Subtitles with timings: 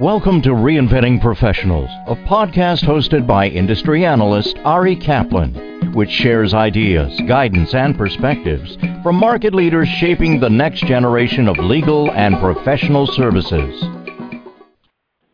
[0.00, 7.16] Welcome to Reinventing Professionals, a podcast hosted by industry analyst Ari Kaplan, which shares ideas,
[7.28, 13.84] guidance, and perspectives from market leaders shaping the next generation of legal and professional services.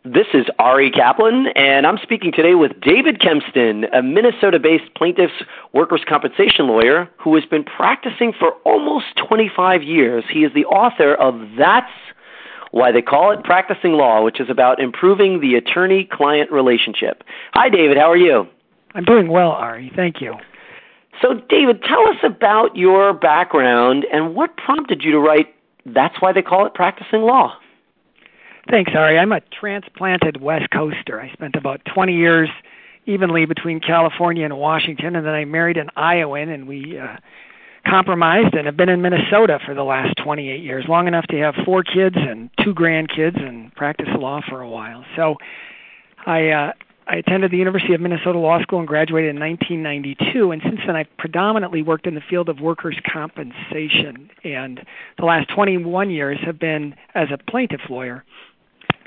[0.04, 5.42] This is Ari Kaplan, and I'm speaking today with David Kempston, a Minnesota based plaintiff's
[5.72, 10.22] workers' compensation lawyer who has been practicing for almost 25 years.
[10.30, 11.90] He is the author of That's
[12.70, 17.24] why they call it practicing law, which is about improving the attorney client relationship.
[17.52, 17.96] Hi, David.
[17.96, 18.46] How are you?
[18.94, 19.92] I'm doing well, Ari.
[19.94, 20.34] Thank you.
[21.22, 26.32] So, David, tell us about your background and what prompted you to write That's Why
[26.32, 27.56] They Call It Practicing Law.
[28.70, 29.18] Thanks, Ari.
[29.18, 31.20] I'm a transplanted West Coaster.
[31.20, 32.48] I spent about 20 years
[33.06, 37.16] evenly between California and Washington, and then I married an Iowan, and we uh,
[37.90, 41.54] compromised and have been in Minnesota for the last 28 years, long enough to have
[41.64, 45.04] four kids and two grandkids and practice law for a while.
[45.16, 45.36] So
[46.24, 46.72] I uh,
[47.10, 50.52] I attended the University of Minnesota Law School and graduated in 1992.
[50.52, 54.30] And since then, I've predominantly worked in the field of workers' compensation.
[54.44, 54.80] And
[55.18, 58.24] the last 21 years have been as a plaintiff lawyer.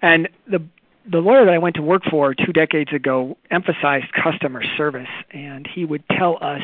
[0.01, 0.61] And the
[1.09, 5.67] the lawyer that I went to work for two decades ago emphasized customer service, and
[5.67, 6.61] he would tell us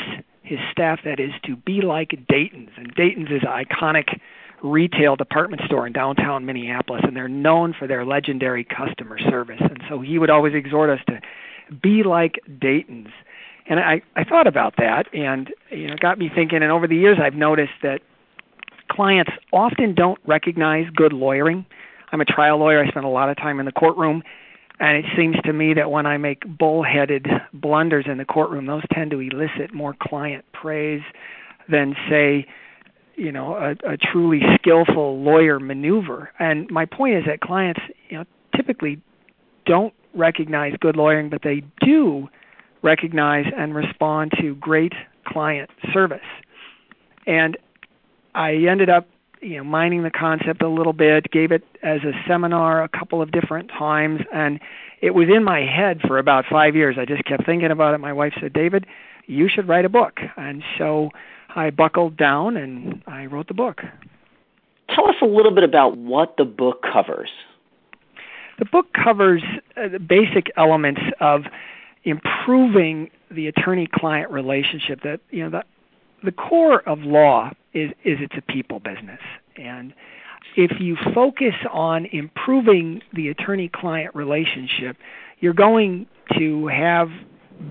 [0.50, 2.72] his staff that is to be like Dayton's.
[2.76, 4.20] And Dayton's is an iconic
[4.64, 9.62] retail department store in downtown Minneapolis, and they're known for their legendary customer service.
[9.62, 11.22] And so he would always exhort us to
[11.82, 13.10] be like Dayton's.
[13.68, 16.64] And I, I thought about that, and you know, it got me thinking.
[16.64, 18.02] And over the years, I've noticed that
[18.92, 21.64] clients often don't recognize good lawyering.
[22.12, 22.84] I'm a trial lawyer.
[22.84, 24.24] I spend a lot of time in the courtroom,
[24.80, 28.84] and it seems to me that when I make bullheaded blunders in the courtroom, those
[28.94, 31.02] tend to elicit more client praise
[31.70, 32.48] than, say,
[33.16, 36.32] you know, a, a truly skillful lawyer maneuver.
[36.40, 39.02] And my point is that clients, you know, typically
[39.66, 42.30] don't recognize good lawyering, but they do
[42.82, 44.94] recognize and respond to great
[45.28, 46.22] client service.
[47.28, 47.58] And
[48.34, 49.08] I ended up
[49.42, 53.22] you know mining the concept a little bit gave it as a seminar a couple
[53.22, 54.60] of different times and
[55.02, 56.98] it was in my head for about 5 years.
[57.00, 58.00] I just kept thinking about it.
[58.00, 58.86] My wife said david
[59.28, 60.20] you should write a book.
[60.38, 61.10] And so
[61.56, 63.82] i buckled down and i wrote the book.
[64.94, 67.30] Tell us a little bit about what the book covers.
[68.58, 69.44] The book covers
[69.78, 71.44] uh, the basic elements of
[72.04, 75.68] improving the attorney client relationship that you know that
[76.24, 79.20] the core of law is is it's a people business.
[79.58, 79.94] And
[80.56, 84.98] if you focus on improving the attorney client relationship
[85.40, 86.06] you're going
[86.38, 87.10] to have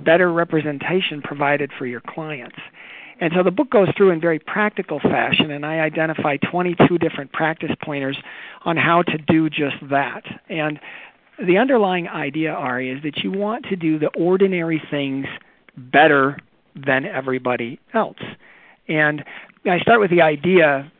[0.04, 2.56] better representation provided for your clients.
[3.20, 7.32] And so the book goes through in very practical fashion and i identify 22 different
[7.32, 8.16] practice pointers
[8.64, 10.22] on how to do just that.
[10.48, 10.78] And
[11.44, 15.26] the underlying idea ari is that you want to do the ordinary things
[15.76, 16.38] better
[16.74, 18.18] than everybody else.
[18.88, 19.24] And
[19.66, 20.90] I start with the idea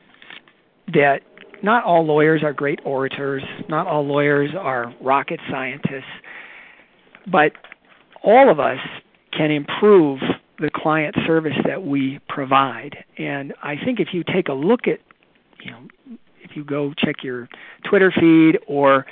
[0.89, 1.21] that
[1.63, 6.05] not all lawyers are great orators, not all lawyers are rocket scientists,
[7.31, 7.53] but
[8.23, 8.79] all of us
[9.37, 10.21] can improve
[10.59, 12.97] the client service that we provide.
[13.17, 14.99] And I think if you take a look at,
[15.63, 15.89] you know,
[16.43, 17.49] if you go check your
[17.89, 19.07] Twitter feed or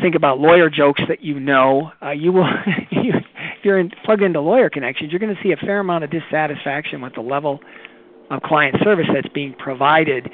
[0.00, 2.46] think about lawyer jokes that you know, uh, you will.
[2.90, 3.24] if
[3.64, 7.00] you're in, plugged into Lawyer Connections, you're going to see a fair amount of dissatisfaction
[7.00, 7.60] with the level
[8.30, 10.30] of client service that's being provided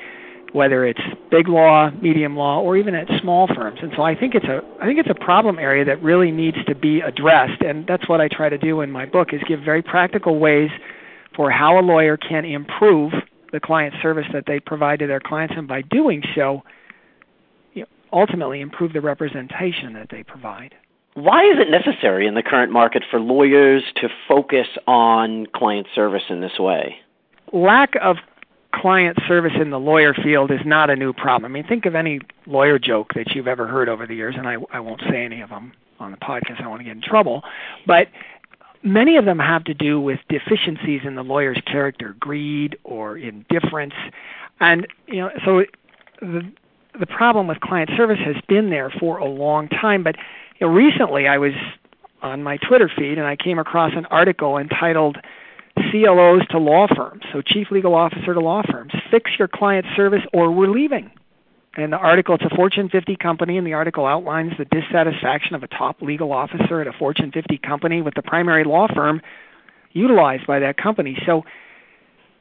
[0.53, 3.79] whether it's big law, medium law, or even at small firms.
[3.83, 6.59] And so I think it's a I think it's a problem area that really needs
[6.67, 9.61] to be addressed, and that's what I try to do in my book is give
[9.61, 10.71] very practical ways
[11.35, 13.13] for how a lawyer can improve
[13.53, 16.63] the client service that they provide to their clients, and by doing so,
[17.73, 20.75] you know, ultimately improve the representation that they provide.
[21.15, 26.23] Why is it necessary in the current market for lawyers to focus on client service
[26.31, 26.97] in this way?
[27.53, 28.17] Lack of
[28.75, 31.53] client service in the lawyer field is not a new problem.
[31.53, 34.49] I mean, think of any lawyer joke that you've ever heard over the years, and
[34.49, 36.59] I, I won't say any of them on the podcast.
[36.59, 37.43] I don't want to get in trouble.
[37.87, 38.09] But
[38.83, 43.95] many of them have to do with deficiencies in the lawyer's character, greed or indifference.
[44.61, 45.65] And, you know, so
[46.21, 46.51] the,
[46.99, 50.03] the problem with client service has been there for a long time.
[50.03, 50.17] But
[50.59, 51.53] you know, recently I was
[52.23, 55.19] on my Twitter feed and I came across an article entitled–
[55.93, 58.93] CLOs to law firms, so chief legal officer to law firms.
[59.11, 61.11] Fix your client service or we're leaving.
[61.75, 65.63] And the article, it's a Fortune 50 company, and the article outlines the dissatisfaction of
[65.63, 69.23] a top legal officer at a Fortune 50 company with the primary law firm
[69.93, 71.17] utilized by that company.
[71.27, 71.45] So,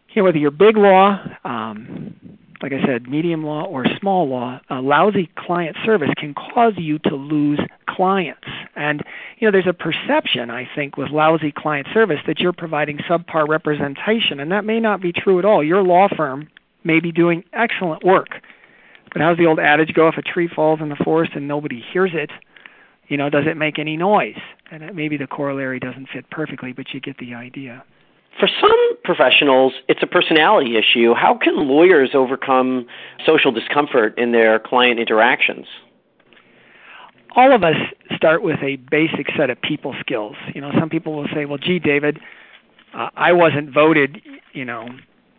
[0.10, 2.16] you know, whether you're big law, um,
[2.62, 7.00] like I said, medium law or small law, a lousy client service can cause you
[7.00, 7.60] to lose
[7.90, 8.48] clients.
[8.82, 9.04] And
[9.38, 13.48] you know, there's a perception I think with lousy client service that you're providing subpar
[13.48, 15.64] representation, and that may not be true at all.
[15.64, 16.50] Your law firm
[16.84, 18.30] may be doing excellent work.
[19.14, 20.08] But how's the old adage go?
[20.08, 22.32] If a tree falls in the forest and nobody hears it,
[23.08, 24.40] you know, does it make any noise?
[24.72, 27.84] And maybe the corollary doesn't fit perfectly, but you get the idea.
[28.40, 31.14] For some professionals, it's a personality issue.
[31.14, 32.88] How can lawyers overcome
[33.26, 35.68] social discomfort in their client interactions?
[37.36, 37.76] All of us
[38.16, 40.36] start with a basic set of people skills.
[40.54, 42.20] You know, some people will say, "Well, gee, David,
[42.94, 44.22] uh, I wasn't voted,
[44.54, 44.90] you know,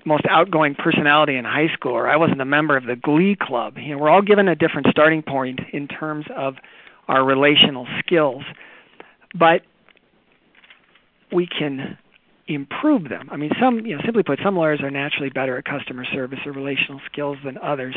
[0.05, 3.79] most outgoing personality in high school, or I wasn't a member of the Glee Club."
[3.79, 6.57] You know, we're all given a different starting point in terms of
[7.09, 8.43] our relational skills,
[9.35, 9.63] but
[11.31, 11.99] we can
[12.49, 13.29] improve them.
[13.31, 16.41] I mean, some, you know, simply put, some lawyers are naturally better at customer service
[16.45, 17.95] or relational skills than others,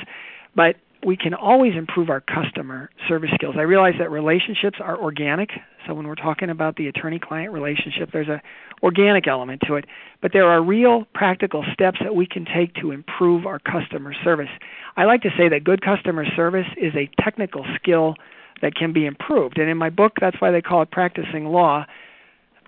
[0.55, 0.75] but
[1.05, 3.55] we can always improve our customer service skills.
[3.57, 5.51] I realize that relationships are organic,
[5.85, 8.41] so when we're talking about the attorney-client relationship, there's a
[8.83, 9.85] organic element to it,
[10.21, 14.49] but there are real practical steps that we can take to improve our customer service.
[14.97, 18.15] I like to say that good customer service is a technical skill
[18.61, 19.57] that can be improved.
[19.57, 21.85] And in my book, that's why they call it practicing law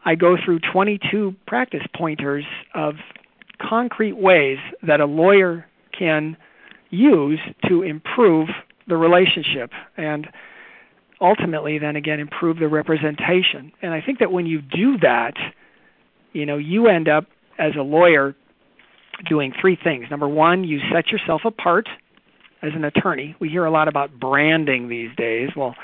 [0.07, 2.95] I go through 22 practice pointers of
[3.59, 5.65] concrete ways that a lawyer
[5.97, 6.37] can
[6.89, 8.49] use to improve
[8.87, 10.27] the relationship and
[11.19, 13.71] ultimately then again improve the representation.
[13.81, 15.33] And I think that when you do that,
[16.33, 17.25] you know, you end up
[17.57, 18.35] as a lawyer
[19.27, 20.05] doing three things.
[20.11, 21.89] Number 1, you set yourself apart
[22.61, 23.35] as an attorney.
[23.39, 25.49] We hear a lot about branding these days.
[25.55, 25.75] Well,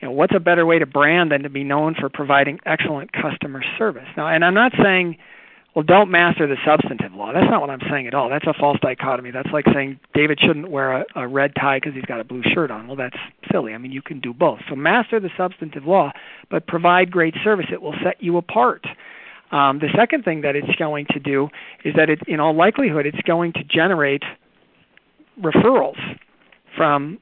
[0.00, 3.12] you know, what's a better way to brand than to be known for providing excellent
[3.12, 4.08] customer service?
[4.16, 5.16] Now, and I'm not saying,
[5.76, 7.34] well, don't master the substantive law.
[7.34, 8.30] That's not what I'm saying at all.
[8.30, 9.30] That's a false dichotomy.
[9.30, 12.42] That's like saying David shouldn't wear a, a red tie because he's got a blue
[12.42, 12.86] shirt on.
[12.86, 13.18] Well, that's
[13.52, 13.74] silly.
[13.74, 14.60] I mean, you can do both.
[14.70, 16.12] So master the substantive law,
[16.50, 17.66] but provide great service.
[17.70, 18.86] It will set you apart.
[19.52, 21.50] Um, the second thing that it's going to do
[21.84, 24.22] is that it, in all likelihood, it's going to generate
[25.38, 25.98] referrals
[26.74, 27.18] from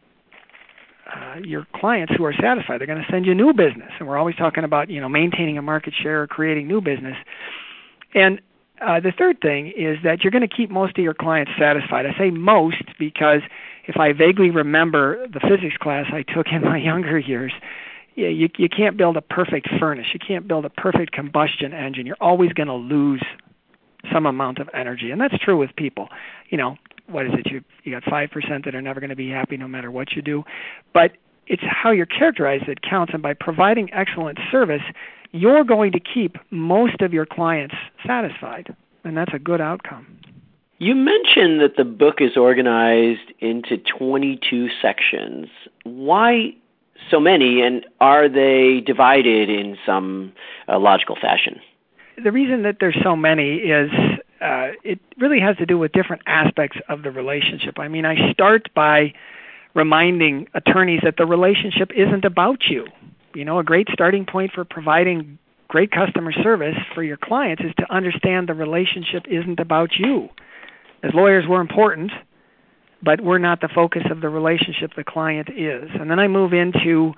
[1.12, 2.78] uh, your clients who are satisfied.
[2.78, 5.58] They're going to send you new business, and we're always talking about you know maintaining
[5.58, 7.16] a market share or creating new business.
[8.14, 8.40] And
[8.80, 12.06] uh, the third thing is that you're going to keep most of your clients satisfied.
[12.06, 13.40] I say most because
[13.86, 17.52] if I vaguely remember the physics class I took in my younger years,
[18.14, 20.06] you, you, you can't build a perfect furnace.
[20.12, 22.06] You can't build a perfect combustion engine.
[22.06, 23.22] You're always going to lose
[24.12, 26.08] some amount of energy, and that's true with people.
[26.50, 26.76] You know,
[27.06, 29.56] what is it you you got five percent that are never going to be happy
[29.56, 30.44] no matter what you do
[30.92, 31.12] but
[31.46, 34.82] it's how you're characterized that counts and by providing excellent service
[35.34, 37.74] you're going to keep most of your clients
[38.06, 40.06] satisfied and that's a good outcome
[40.78, 45.48] you mentioned that the book is organized into 22 sections
[45.82, 46.54] why
[47.10, 50.32] so many and are they divided in some
[50.68, 51.60] uh, logical fashion
[52.22, 53.90] the reason that there's so many is
[54.40, 57.78] uh, it really has to do with different aspects of the relationship.
[57.78, 59.14] I mean, I start by
[59.74, 62.86] reminding attorneys that the relationship isn't about you.
[63.34, 65.38] You know, a great starting point for providing
[65.68, 70.28] great customer service for your clients is to understand the relationship isn't about you.
[71.02, 72.12] As lawyers, we're important,
[73.02, 75.90] but we're not the focus of the relationship the client is.
[75.98, 77.12] And then I move into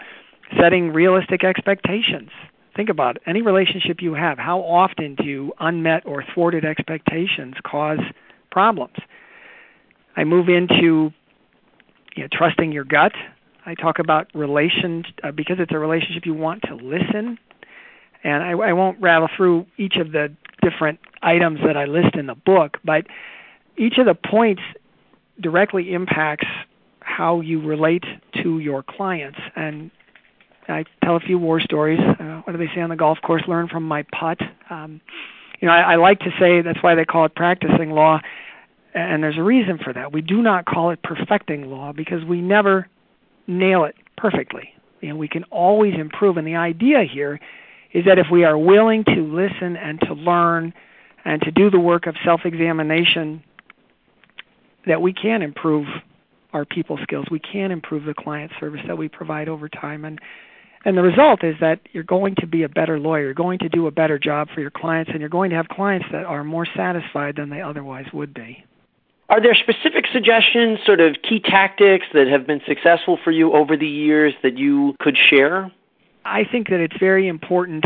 [0.59, 2.31] setting realistic expectations
[2.77, 3.23] think about it.
[3.27, 4.39] any relationship you have.
[4.39, 8.01] How often do unmet or thwarted expectations cause
[8.51, 8.97] problems?
[10.17, 11.13] I move into
[12.15, 13.13] you know, trusting your gut.
[13.67, 17.39] I talk about relations uh, because it's a relationship you want to listen,
[18.25, 22.27] and I, I won't rattle through each of the different items that I list in
[22.27, 23.07] the book, but
[23.77, 24.63] each of the points
[25.41, 26.47] directly impacts
[27.01, 28.05] how you relate
[28.43, 29.91] to your clients and
[30.69, 32.01] I tell a few war stories.
[32.01, 33.43] Uh, what do they say on the golf course?
[33.47, 34.41] Learn from my putt.
[34.71, 35.01] Um,
[35.61, 38.21] you know, I, I like to say that's why they call it practicing law,
[38.95, 40.13] and there's a reason for that.
[40.13, 42.89] We do not call it perfecting law because we never
[43.47, 44.73] nail it perfectly.
[45.01, 47.39] You know, we can always improve, and the idea here
[47.93, 50.73] is that if we are willing to listen and to learn
[51.25, 53.43] and to do the work of self-examination,
[54.87, 55.87] that we can improve
[56.53, 57.27] our people skills.
[57.31, 60.21] We can improve the client service that we provide over time, and
[60.85, 63.69] and the result is that you're going to be a better lawyer, you're going to
[63.69, 66.45] do a better job for your clients, and you're going to have clients that are
[66.45, 68.65] more satisfied than they otherwise would be.
[69.29, 73.77] Are there specific suggestions, sort of key tactics that have been successful for you over
[73.77, 75.73] the years that you could share?
[76.25, 77.85] I think that it's very important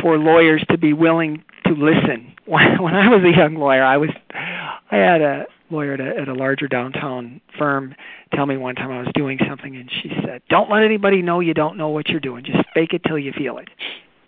[0.00, 2.30] for lawyers to be willing to listen.
[2.46, 6.28] When, I was a young lawyer, I was I had a lawyer at a, at
[6.28, 7.94] a larger downtown firm
[8.34, 11.40] tell me one time I was doing something, and she said, "Don't let anybody know
[11.40, 12.44] you don't know what you're doing.
[12.44, 13.68] Just fake it till you feel it."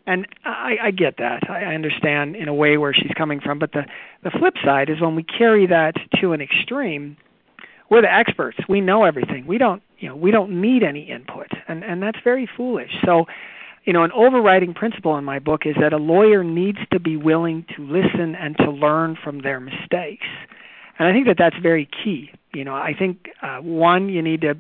[0.07, 1.51] And I, I get that.
[1.51, 3.85] I understand in a way where she's coming from, but the
[4.23, 7.17] the flip side is when we carry that to an extreme,
[7.91, 8.59] we're the experts.
[8.69, 9.47] We know everything.
[9.47, 12.91] We don't, you know, we don't need any input, and and that's very foolish.
[13.05, 13.27] So,
[13.85, 17.17] you know, an overriding principle in my book is that a lawyer needs to be
[17.17, 20.27] willing to listen and to learn from their mistakes,
[20.99, 22.31] and I think that that's very key.
[22.55, 24.55] You know, I think uh, one, you need to,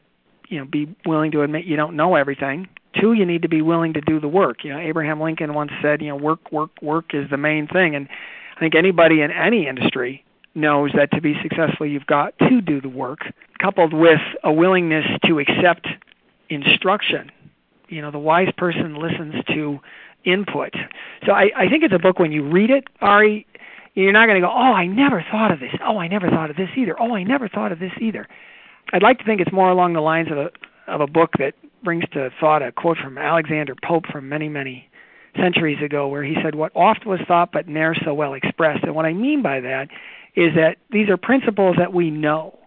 [0.48, 2.68] you know, be willing to admit you don't know everything.
[3.00, 4.64] Two, you need to be willing to do the work.
[4.64, 7.94] You know, Abraham Lincoln once said, you know, work, work, work is the main thing,
[7.94, 8.08] and
[8.56, 10.24] I think anybody in any industry
[10.54, 13.20] knows that to be successful, you've got to do the work,
[13.60, 15.86] coupled with a willingness to accept
[16.48, 17.30] instruction.
[17.88, 19.78] You know, the wise person listens to
[20.24, 20.74] input.
[21.24, 23.46] So I, I think it's a book when you read it, Ari,
[23.94, 25.72] you're not going to go, oh, I never thought of this.
[25.82, 27.00] Oh, I never thought of this either.
[27.00, 28.26] Oh, I never thought of this either.
[28.92, 30.50] I'd like to think it's more along the lines of a
[30.86, 34.88] of a book that brings to thought a quote from Alexander Pope from many many
[35.36, 38.94] centuries ago, where he said, "What oft was thought, but ne'er so well expressed." And
[38.94, 39.88] what I mean by that
[40.34, 42.58] is that these are principles that we know,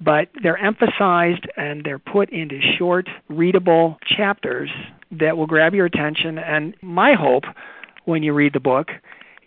[0.00, 4.70] but they're emphasized and they're put into short, readable chapters
[5.12, 6.38] that will grab your attention.
[6.38, 7.44] And my hope
[8.04, 8.90] when you read the book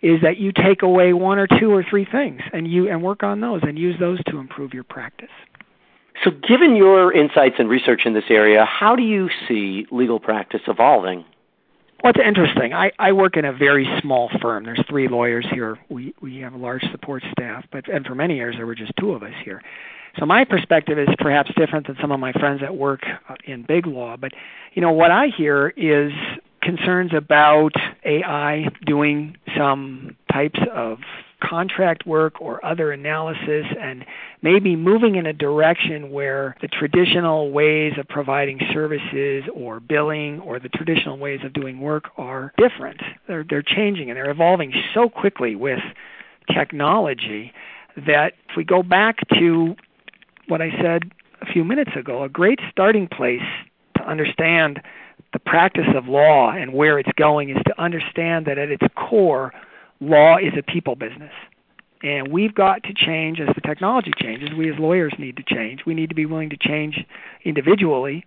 [0.02, 3.22] is that you take away one or two or three things and you and work
[3.22, 5.30] on those and use those to improve your practice.
[6.24, 10.62] So, given your insights and research in this area, how do you see legal practice
[10.66, 11.24] evolving?
[12.02, 12.72] Well, it's interesting.
[12.72, 14.64] I, I work in a very small firm.
[14.64, 15.78] There's three lawyers here.
[15.88, 18.92] We we have a large support staff, but and for many years there were just
[18.98, 19.62] two of us here.
[20.18, 23.62] So my perspective is perhaps different than some of my friends that work uh, in
[23.62, 24.16] big law.
[24.16, 24.32] But
[24.74, 26.12] you know what I hear is
[26.62, 27.72] concerns about
[28.04, 30.98] AI doing some types of
[31.42, 34.04] contract work or other analysis and
[34.42, 40.58] maybe moving in a direction where the traditional ways of providing services or billing or
[40.58, 43.00] the traditional ways of doing work are different.
[43.26, 45.80] They're they're changing and they're evolving so quickly with
[46.52, 47.52] technology
[48.06, 49.74] that if we go back to
[50.48, 53.42] what I said a few minutes ago, a great starting place
[53.96, 54.80] to understand
[55.32, 59.52] the practice of law and where it's going is to understand that at its core
[60.00, 61.32] law is a people business.
[62.02, 64.50] And we've got to change as the technology changes.
[64.56, 65.80] We as lawyers need to change.
[65.84, 67.04] We need to be willing to change
[67.44, 68.24] individually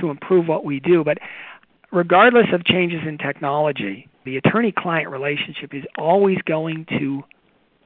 [0.00, 1.02] to improve what we do.
[1.02, 1.18] But
[1.90, 7.22] regardless of changes in technology, the attorney client relationship is always going to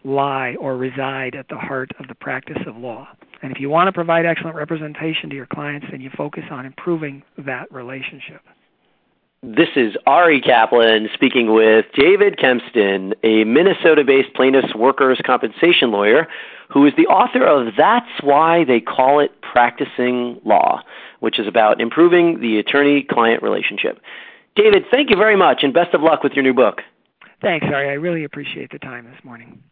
[0.05, 3.09] lie or reside at the heart of the practice of law.
[3.43, 6.67] And if you want to provide excellent representation to your clients, then you focus on
[6.67, 8.41] improving that relationship.
[9.43, 16.27] This is Ari Kaplan speaking with David Kempston, a Minnesota based plaintiffs' workers' compensation lawyer
[16.71, 20.83] who is the author of That's Why They Call It Practicing Law,
[21.21, 24.01] which is about improving the attorney client relationship.
[24.57, 26.83] David, thank you very much and best of luck with your new book.
[27.41, 27.91] Thanks, Ari.
[27.91, 29.63] I really appreciate the time this morning.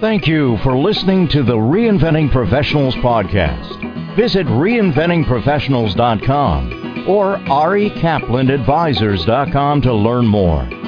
[0.00, 4.14] Thank you for listening to the Reinventing Professionals podcast.
[4.14, 10.87] Visit reinventingprofessionals.com or arikaplanadvisors.com to learn more.